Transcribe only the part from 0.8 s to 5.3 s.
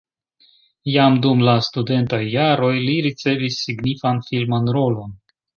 Jam dum la studentaj jaroj li ricevis signifan filman rolon.